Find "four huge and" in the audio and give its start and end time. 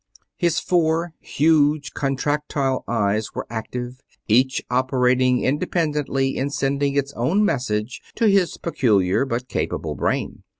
0.59-1.93